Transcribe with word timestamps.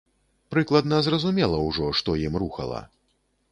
Прыкладна 0.53 1.01
зразумела 1.09 1.61
ўжо, 1.67 1.91
што 2.01 2.17
ім 2.25 2.41
рухала. 2.47 2.83